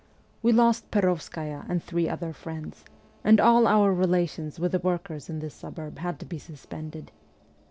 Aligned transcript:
We 0.41 0.51
lost 0.51 0.89
Perovskaya 0.89 1.63
and 1.69 1.83
three 1.83 2.09
other 2.09 2.33
friends, 2.33 2.85
and 3.23 3.39
all 3.39 3.67
our 3.67 3.93
relations 3.93 4.59
with 4.59 4.71
the 4.71 4.79
workers 4.79 5.29
in 5.29 5.37
this 5.41 5.53
suburb 5.53 5.99
had 5.99 6.17
to 6.21 6.25
be 6.25 6.39
suspended. 6.39 7.11